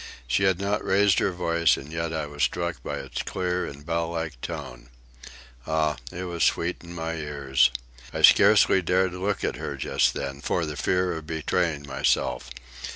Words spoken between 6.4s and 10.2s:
sweet in my ears! I scarcely dared look at her just